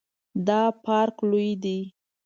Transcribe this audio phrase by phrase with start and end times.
[0.47, 1.77] دا پارک لوی ده